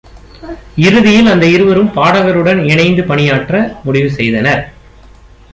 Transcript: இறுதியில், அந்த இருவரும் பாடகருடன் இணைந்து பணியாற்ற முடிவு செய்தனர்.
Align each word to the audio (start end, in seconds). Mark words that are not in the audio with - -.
இறுதியில், 0.85 1.27
அந்த 1.27 1.45
இருவரும் 1.45 1.91
பாடகருடன் 1.95 2.61
இணைந்து 2.71 3.03
பணியாற்ற 3.03 3.53
முடிவு 3.83 4.09
செய்தனர். 4.11 4.63